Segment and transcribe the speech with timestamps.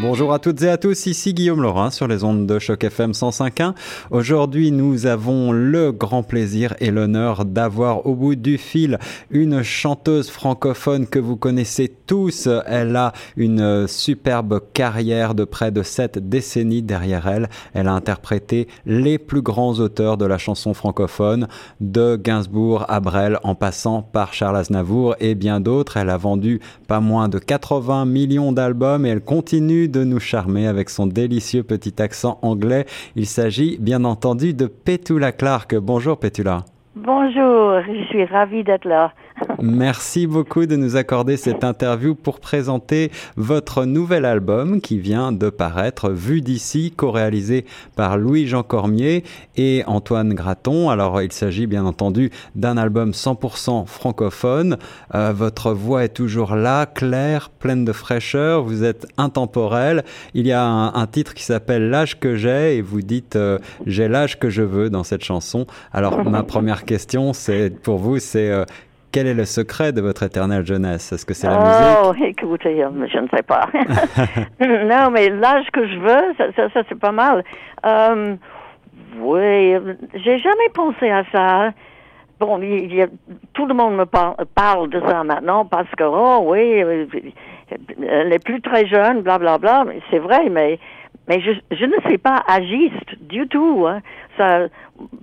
[0.00, 3.10] Bonjour à toutes et à tous, ici Guillaume Laurin sur les ondes de Choc FM
[3.10, 3.74] 105.1.
[4.12, 9.00] Aujourd'hui, nous avons le grand plaisir et l'honneur d'avoir au bout du fil
[9.32, 12.48] une chanteuse francophone que vous connaissez tous.
[12.66, 17.48] Elle a une superbe carrière de près de sept décennies derrière elle.
[17.74, 21.48] Elle a interprété les plus grands auteurs de la chanson francophone,
[21.80, 25.96] de Gainsbourg à Brel en passant par Charles Aznavour et bien d'autres.
[25.96, 30.66] Elle a vendu pas moins de 80 millions d'albums et elle continue de nous charmer
[30.66, 32.86] avec son délicieux petit accent anglais.
[33.16, 35.74] Il s'agit bien entendu de Petula Clark.
[35.76, 36.64] Bonjour Petula.
[37.04, 39.12] Bonjour, je suis ravie d'être là.
[39.62, 45.48] Merci beaucoup de nous accorder cette interview pour présenter votre nouvel album qui vient de
[45.48, 49.22] paraître, Vu d'ici, co-réalisé par Louis-Jean Cormier
[49.56, 50.90] et Antoine Graton.
[50.90, 54.78] Alors, il s'agit bien entendu d'un album 100% francophone.
[55.14, 58.64] Euh, votre voix est toujours là, claire, pleine de fraîcheur.
[58.64, 60.02] Vous êtes intemporel.
[60.34, 64.08] Il y a un, titre qui s'appelle L'âge que j'ai et vous dites euh, J'ai
[64.08, 65.66] l'âge que je veux dans cette chanson.
[65.92, 68.64] Alors, ma première question, c'est pour vous, c'est euh,
[69.12, 71.12] quel est le secret de votre éternelle jeunesse?
[71.12, 71.98] Est-ce que c'est la musique?
[72.02, 73.68] Oh, écoutez, je ne sais pas.
[74.60, 77.44] non, mais l'âge que je veux, ça, ça, c'est pas mal.
[77.84, 78.36] Euh,
[79.20, 79.74] oui,
[80.14, 81.72] j'ai jamais pensé à ça.
[82.40, 83.08] Bon, il y a,
[83.52, 86.82] tout le monde me parle, parle de ça maintenant parce que, oh oui,
[88.08, 89.84] elle est plus très jeune, blablabla.
[89.84, 89.92] Bla, bla.
[90.10, 90.78] C'est vrai, mais
[91.28, 93.86] mais je, je ne suis pas agiste du tout.
[93.86, 94.00] Hein.
[94.38, 94.68] Ça,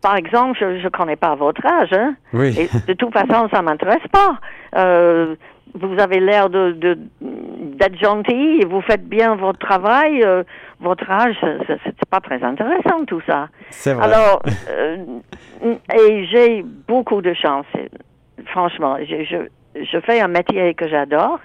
[0.00, 1.92] par exemple, je ne connais pas votre âge.
[1.92, 2.14] Hein?
[2.32, 2.54] Oui.
[2.58, 4.38] Et de toute façon, ça m'intéresse pas.
[4.76, 5.34] Euh,
[5.74, 10.22] vous avez l'air de, de d'être gentil et vous faites bien votre travail.
[10.22, 10.42] Euh,
[10.80, 11.36] votre âge,
[11.68, 13.48] c'est pas très intéressant tout ça.
[13.70, 14.04] C'est vrai.
[14.04, 14.96] Alors, euh,
[15.94, 17.66] et j'ai beaucoup de chance.
[18.46, 21.38] Franchement, je, je, je fais un métier que j'adore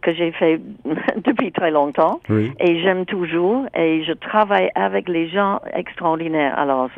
[0.00, 0.60] que j'ai fait
[1.24, 2.52] depuis très longtemps Oui.
[2.60, 6.56] et j'aime toujours et je travaille avec les gens extraordinaires.
[6.56, 6.88] Alors,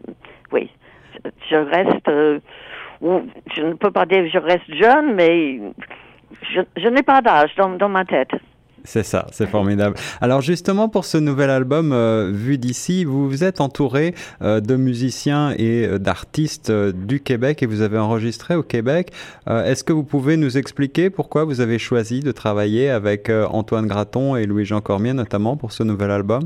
[0.53, 0.71] oui,
[1.50, 2.38] je reste, euh,
[3.03, 5.61] je ne peux pas dire que je reste jeune, mais
[6.55, 8.31] je, je n'ai pas d'âge dans, dans ma tête.
[8.84, 9.97] C'est ça, c'est formidable.
[10.21, 14.77] Alors justement pour ce nouvel album euh, vu d'ici, vous vous êtes entouré euh, de
[14.77, 19.11] musiciens et euh, d'artistes du Québec et vous avez enregistré au Québec.
[19.47, 24.37] Est-ce que vous pouvez nous expliquer pourquoi vous avez choisi de travailler avec Antoine Graton
[24.37, 26.43] et Louis-Jean Cormier notamment pour ce nouvel album?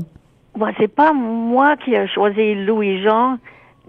[0.57, 3.37] Moi, c'est pas moi qui ai choisi Louis-Jean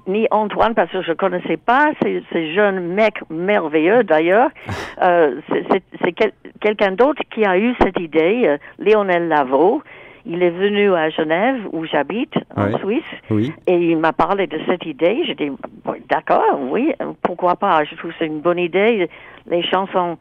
[0.06, 4.50] ni Antoine parce que je connaissais pas ces, ces jeunes mecs merveilleux d'ailleurs.
[5.02, 9.82] Euh, c'est- c'est c'est quel- quelqu'un d'autre qui a eu cette idée, euh, Lionel Lavaux.
[10.24, 12.78] Il est venu à Genève où j'habite en.
[12.78, 13.52] Suisse Oui.
[13.66, 15.22] et il m'a parlé de cette idée.
[15.26, 15.50] J'ai dit
[15.84, 17.84] Bon, d'accord, oui, pourquoi pas?
[17.84, 19.08] Je trouve que c'est une bonne idée.
[19.46, 20.16] Les chansons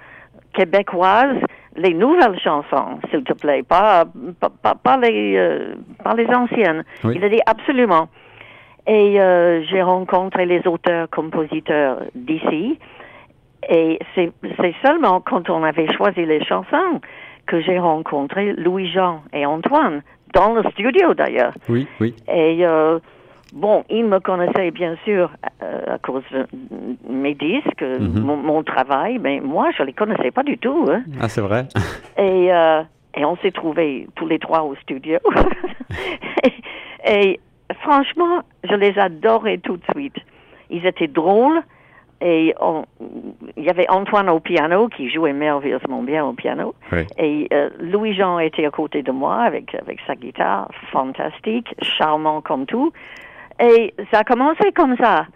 [0.54, 1.38] québécoises,
[1.76, 4.06] les nouvelles chansons, s'il te plaît, pas
[4.40, 6.84] pas, pas, pas les euh, pas les anciennes.
[7.06, 7.14] Oui.
[7.16, 8.10] Il a dit absolument.
[8.88, 12.78] Et euh, j'ai rencontré les auteurs-compositeurs d'ici.
[13.70, 14.32] Et c'est
[14.86, 17.02] seulement quand on avait choisi les chansons
[17.48, 20.02] que j'ai rencontré Louis-Jean et Antoine,
[20.34, 21.54] dans le studio d'ailleurs.
[21.70, 22.14] Oui, oui.
[22.32, 23.00] Et euh,
[23.54, 25.32] bon, ils me connaissaient bien sûr
[25.64, 26.46] euh, à cause de
[27.10, 28.20] mes disques, Mhm.
[28.22, 30.86] mon, mon travail, mais moi, je les connaissais pas du tout.
[30.92, 31.04] hein.
[31.20, 31.66] Ah c'est vrai.
[32.18, 32.82] Et, euh,
[33.18, 35.18] et on s'est trouvés tous les trois au studio.
[36.44, 36.52] et,
[37.08, 37.40] et
[37.82, 40.16] franchement, je les adorais tout de suite.
[40.70, 41.62] Ils étaient drôles.
[42.22, 42.86] Et on-
[43.58, 46.74] il y avait Antoine au piano qui jouait merveilleusement bien au piano.
[46.94, 47.06] Oui.
[47.18, 52.66] Et euh, Louis-Jean était à côté de moi avec, avec sa guitare, fantastique, charmant comme
[52.66, 52.94] tout.
[53.60, 55.28] Et ça a commencé comme ça.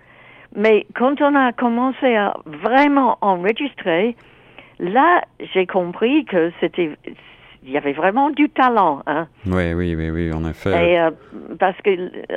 [0.55, 4.15] Mais quand on a commencé à vraiment enregistrer,
[4.79, 5.21] là,
[5.53, 6.91] j'ai compris que c'était,
[7.63, 9.27] il y avait vraiment du talent, hein.
[9.45, 10.91] Oui, oui, oui, oui, en effet.
[10.93, 11.11] Et euh,
[11.59, 11.91] parce que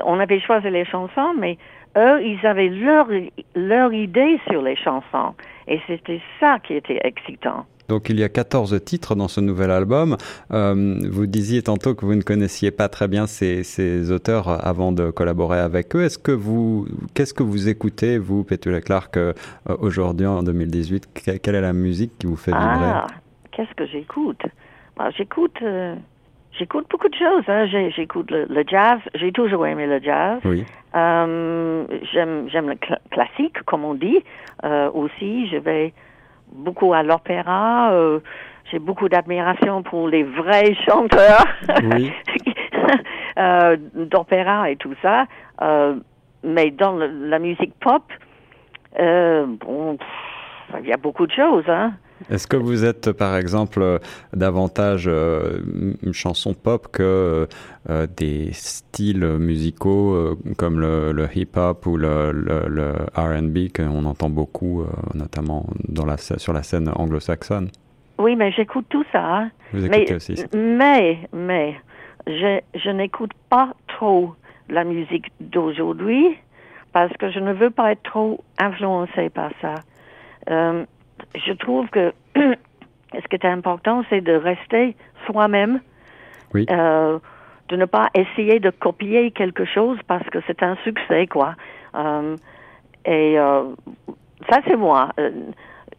[0.05, 1.59] on avait choisi les chansons, mais
[1.97, 3.07] eux, ils avaient leur
[3.55, 5.35] leur idée sur les chansons,
[5.69, 7.67] et c'était ça qui était excitant.
[7.89, 10.17] Donc il y a 14 titres dans ce nouvel album.
[10.53, 14.93] Euh, vous disiez tantôt que vous ne connaissiez pas très bien ces, ces auteurs avant
[14.93, 16.03] de collaborer avec eux.
[16.05, 19.33] Est-ce que vous, qu'est-ce que vous écoutez, vous, Petula Clark, euh,
[19.81, 22.67] aujourd'hui en 2018 Que- Quelle est la musique qui vous fait vibrer?
[22.71, 23.07] Ah,
[23.51, 24.41] qu'est-ce que j'écoute?
[24.97, 25.95] Bah, J'écoute, euh,
[26.59, 27.45] j'écoute beaucoup de choses.
[27.49, 27.67] Hein.
[27.67, 28.99] J'ai- J'écoute le, le jazz.
[29.15, 30.41] J'ai toujours aimé le jazz.
[30.45, 34.23] Oui, Euh, j'aime, j'aime le cl- classique, comme on dit.
[34.65, 35.95] Euh, aussi, je vais
[36.53, 37.91] beaucoup à l'opéra.
[38.71, 41.47] j'ai beaucoup d'admiration pour les vrais chanteurs
[41.85, 42.13] Oui.
[43.95, 45.25] d'opéra et tout ça.
[46.45, 48.03] Mais dans le- la musique pop,
[48.99, 49.97] bon,
[50.81, 51.93] il y a beaucoup de choses, hein.
[52.31, 54.01] Est-ce que vous êtes, par exemple,
[54.33, 57.49] davantage une chanson pop que
[58.17, 64.85] des styles musicaux comme le, hip-hop ou le, le, R&B qu'on entend beaucoup,
[65.15, 67.71] notamment dans la, sur la scène anglo-saxonne?
[68.19, 69.25] Oui, mais j'écoute tout ça.
[69.25, 69.51] Hein.
[69.73, 71.75] Vous écoutez aussi Mais, mais,
[72.27, 74.35] je, je n'écoute pas trop
[74.69, 76.37] la musique d'aujourd'hui
[76.93, 79.75] parce que je ne veux pas être trop influencée par ça.
[81.35, 85.81] Je trouve que ce qui est important, c'est de rester soi-même,
[86.55, 86.67] oui.
[86.71, 87.19] euh,
[87.69, 91.55] de ne pas essayer de copier quelque chose parce que c'est un succès, quoi.
[91.95, 92.37] Euh,
[93.05, 93.65] et euh,
[94.51, 95.11] ça, c'est moi.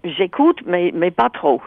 [0.04, 1.62] J'écoute, mais, mais pas trop.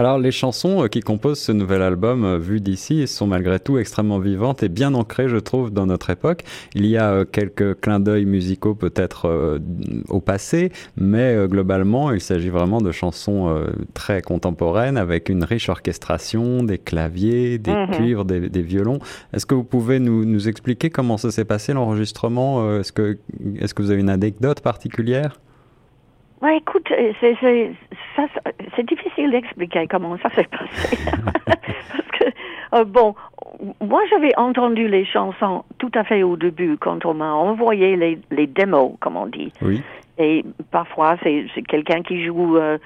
[0.00, 3.76] Alors les chansons euh, qui composent ce nouvel album euh, vu d'ici sont malgré tout
[3.76, 6.42] extrêmement vivantes et bien ancrées je trouve dans notre époque.
[6.74, 9.60] Il y a euh, quelques clins d'œil musicaux peut-être
[10.08, 13.54] au passé, mais globalement il s'agit vraiment de chansons
[13.92, 17.90] très contemporaines avec une riche orchestration, des claviers, des mhm.
[17.90, 19.00] cuivres, des, violons.
[19.34, 23.18] Est-ce que vous pouvez nous, nous expliquer comment ça s'est passé l'enregistrement Est-ce que,
[23.58, 25.38] est-ce que vous avez une anecdote particulière?
[26.42, 26.86] Ouais, écoute,
[27.20, 27.72] c'est, c'est,
[28.16, 28.26] ça,
[28.74, 30.98] c'est difficile d'expliquer comment ça s'est passé.
[31.46, 32.24] Parce que,
[32.76, 33.14] euh, bon,
[33.80, 38.18] moi j'avais entendu les chansons tout à fait au début quand on m'a envoyé les,
[38.30, 39.52] les démos, comme on dit.
[39.60, 39.82] Oui.
[40.18, 42.78] Et parfois c'est, c'est quelqu'un qui joue euh,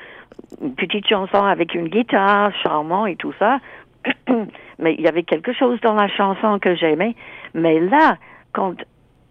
[0.60, 3.58] une petite chanson avec une guitare charmant et tout ça.
[4.78, 7.14] Mais il y avait quelque chose dans la chanson que j'aimais.
[7.54, 8.16] Mais là,
[8.52, 8.74] quand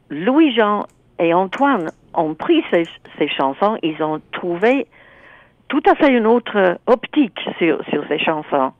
[0.09, 0.85] Louis-Jean
[1.19, 2.83] et Antoine ont pris ces,
[3.17, 4.87] ces, chansons, ils ont trouvé
[5.67, 8.71] tout à fait une autre optique sur, sur ces chansons.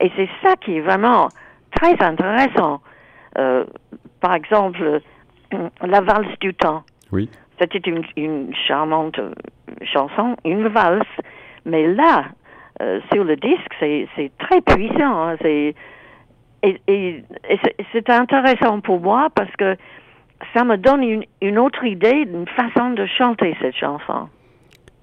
[0.00, 1.28] Et c'est ça qui est vraiment
[1.74, 2.80] très intéressant.
[3.38, 3.64] Euh,
[4.20, 5.00] par exemple,
[5.82, 6.82] la valse du temps.
[7.12, 7.30] Oui.
[7.58, 9.18] C'était une, une, charmante
[9.82, 11.06] chanson, une valse.
[11.64, 12.26] Mais là,
[12.82, 15.28] euh, sur le disque, c'est très puissant.
[15.28, 15.36] Hein.
[15.40, 15.74] C'est
[16.62, 17.60] et, et, et
[17.92, 19.76] c'est intéressant pour moi parce que
[20.54, 24.28] ça me donne une, une autre idée d'une façon de chanter cette chanson.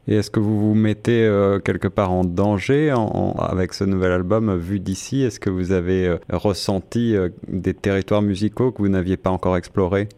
[0.07, 4.11] Et est-ce que vous vous mettez euh, quelque part en danger en, avec ce nouvel
[4.11, 5.23] album euh, vu d'ici?
[5.23, 9.55] Est-ce que vous avez euh, ressenti euh, des territoires musicaux que vous n'aviez pas encore
[9.55, 10.09] explorés?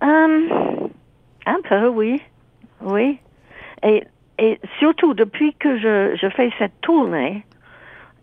[0.00, 0.88] Um,
[1.46, 2.22] Un peu, oui.
[2.80, 3.18] Oui.
[3.82, 4.04] Et,
[4.38, 7.44] et surtout, depuis que je, je fais cette tournée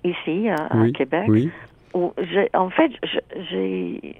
[0.03, 1.51] ici, à, oui, à Québec, oui.
[1.93, 2.11] où
[2.55, 2.91] en fait,
[3.51, 4.15] j'ai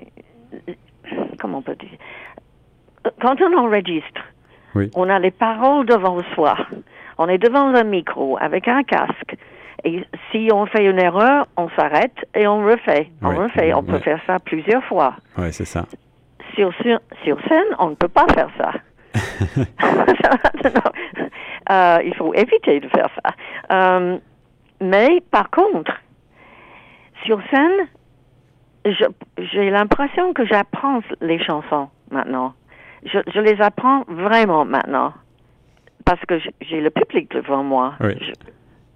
[1.39, 1.98] comment on peut dire?
[3.22, 4.22] Quand on enregistre,
[4.75, 4.89] oui.
[4.95, 6.56] on a les paroles devant soi.
[7.18, 9.36] On est devant un micro avec un casque.
[9.83, 13.10] Et si on fait une erreur, on s'arrête et on refait.
[13.22, 13.74] On Ouais, refait.
[13.74, 14.00] On peut ouais.
[14.01, 15.16] faire ça plusieurs fois.
[15.38, 15.86] Oui, c'est ça.
[16.56, 18.72] Sur, sur, sur scène, on ne peut pas faire ça.
[21.69, 23.31] Euh, il faut éviter de faire ça.
[23.72, 24.18] Euh,
[24.81, 25.94] mais par contre,
[27.24, 27.88] sur scène,
[28.86, 32.54] j'ai l'impression que j'apprends les chansons maintenant.
[33.06, 35.13] Je, je les apprends vraiment maintenant.
[36.06, 37.94] Parce que j'ai le public devant moi.
[38.01, 38.16] Oui.
[38.19, 38.33] Je-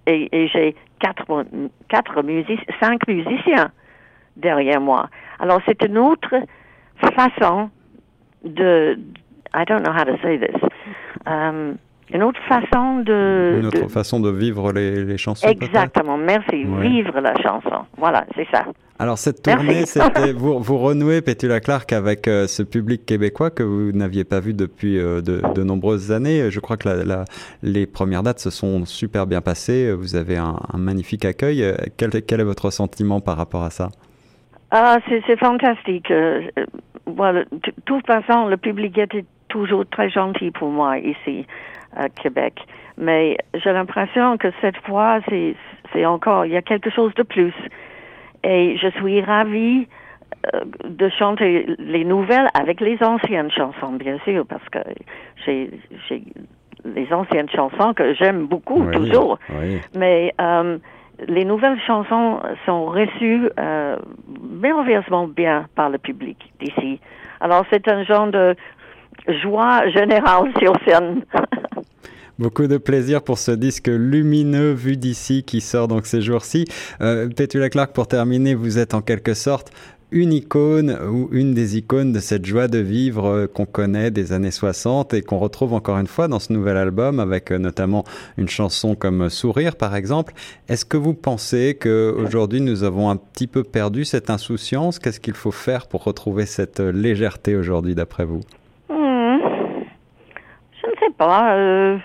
[0.08, 1.44] et et j'ai quatre,
[1.88, 3.70] quatre music, cinq musiciens
[4.36, 5.08] derrière moi.
[5.38, 6.34] Alors c'est une autre
[7.16, 7.70] façon
[8.44, 8.98] de,
[9.54, 10.56] I don't know how to say this,
[11.26, 11.76] um,
[12.12, 16.64] une autre façon de, Une autre de- façon de vivre les, les chansons exactement, merci,
[16.64, 16.88] Ouais.
[16.88, 17.84] vivre la chanson.
[17.98, 18.64] Voilà, c'est ça.
[18.98, 23.62] Alors cette tournée, c'était vous, vous renouez Pétula Clark avec euh, ce public québécois que
[23.62, 26.50] vous n'aviez pas vu depuis euh, de, de nombreuses années.
[26.50, 27.24] Je crois que la, la-
[27.62, 29.92] les premières dates se sont super bien passées.
[29.92, 31.62] Vous avez un, un magnifique accueil.
[31.98, 33.90] Quel, quel est votre sentiment par rapport à ça?
[34.70, 36.10] Ah, c'est fantastique.
[36.10, 36.40] Euh,
[37.06, 41.46] voilà, de toute façon, le public était toujours très gentil pour moi ici
[41.96, 42.54] à Québec.
[42.98, 45.54] Mais j'ai l'impression que cette fois, c'est
[45.92, 47.54] c'est encore, il y a quelque chose de plus.
[48.44, 49.86] Et je suis ravie
[50.54, 54.78] euh, de chanter les nouvelles avec les anciennes chansons, bien sûr, parce que
[55.44, 55.70] j'ai
[56.08, 56.22] j'ai
[56.84, 59.38] les anciennes chansons que j'aime beaucoup Oui, toujours.
[59.50, 59.80] Oui.
[59.96, 60.78] Mais euh,
[61.26, 63.96] les nouvelles chansons sont reçues euh,
[64.40, 67.00] merveilleusement bien par le public d'ici.
[67.40, 68.54] Alors c'est un genre de
[69.42, 71.24] joie générale sur scène.
[72.38, 76.66] Beaucoup de plaisir pour ce disque lumineux vu d'ici qui sort donc ces jours-ci.
[77.00, 79.72] Euh, Pétula Clark, pour terminer, vous êtes en quelque sorte
[80.12, 84.32] une icône ou une des icônes de cette joie de vivre euh, qu'on connaît des
[84.32, 88.04] années 60 et qu'on retrouve encore une fois dans ce nouvel album avec euh, notamment
[88.36, 90.32] une chanson comme Sourire par exemple.
[90.68, 94.98] Est-ce que vous pensez que aujourd'hui nous avons un petit peu perdu cette insouciance?
[94.98, 98.40] Qu'est-ce qu'il faut faire pour retrouver cette euh, légèreté aujourd'hui d'après vous?
[98.88, 99.38] Hmm.
[100.82, 101.98] Je ne sais pas.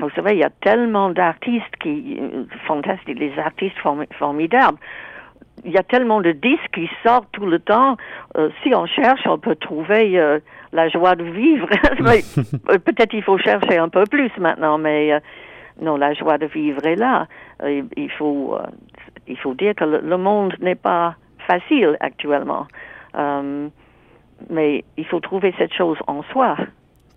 [0.00, 2.20] Vous savez, il y a tellement d'artistes qui
[2.66, 3.76] fantastiques, les artistes
[4.18, 4.78] formidables.
[5.64, 7.96] Il y a tellement de disques qui sortent tout le temps.
[8.36, 10.38] Euh, si on cherche, on peut trouver euh,
[10.72, 11.68] la joie de vivre.
[12.84, 15.20] Peut-être il faut chercher un peu plus maintenant, mais euh,
[15.80, 17.26] non, la joie de vivre est là.
[17.64, 18.56] il faut,
[19.26, 21.16] il faut dire que le, monde n'est pas
[21.46, 22.66] facile actuellement,
[24.50, 26.56] mais il faut trouver cette chose en soi.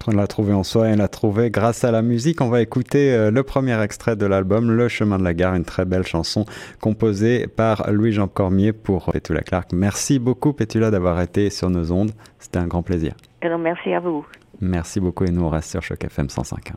[0.07, 2.41] On l'a trouvé en soi et l'a trouvé grâce à la musique.
[2.41, 5.65] On va écouter euh, le premier extrait de l'album Le chemin de la gare, une
[5.65, 6.45] très belle chanson
[6.79, 9.71] composée par Louis-Jean Cormier pour Petula Clark.
[9.73, 12.11] Merci beaucoup Petula d'avoir été sur nos ondes.
[12.39, 13.13] C'était un grand plaisir.
[13.59, 14.25] merci à vous.
[14.59, 16.73] Merci beaucoup et nous on reste sur Choc FM 105.